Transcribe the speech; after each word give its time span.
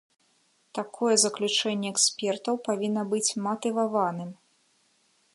Такое 0.77 1.15
заключэнне 1.23 1.91
экспертаў 1.95 2.57
павінна 2.67 3.03
быць 3.11 3.35
матываваным. 3.49 4.31